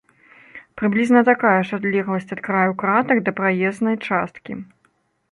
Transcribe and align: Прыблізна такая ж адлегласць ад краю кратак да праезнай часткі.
Прыблізна 0.81 1.21
такая 1.27 1.59
ж 1.67 1.77
адлегласць 1.77 2.33
ад 2.35 2.41
краю 2.47 2.71
кратак 2.83 3.17
да 3.27 3.31
праезнай 3.41 3.95
часткі. 4.07 4.53